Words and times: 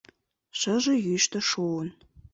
Шыже 0.59 0.95
йӱштӧ 1.05 1.39
шуын. 1.49 1.87